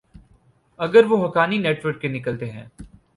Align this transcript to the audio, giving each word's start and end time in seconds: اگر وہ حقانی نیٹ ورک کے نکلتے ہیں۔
اگر 0.79 1.05
وہ 1.05 1.27
حقانی 1.27 1.57
نیٹ 1.57 1.85
ورک 1.85 2.01
کے 2.01 2.07
نکلتے 2.07 2.51
ہیں۔ 2.51 2.65